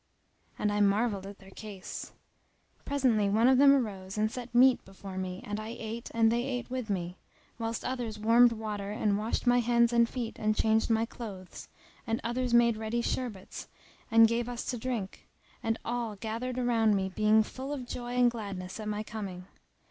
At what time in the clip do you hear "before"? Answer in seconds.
4.83-5.15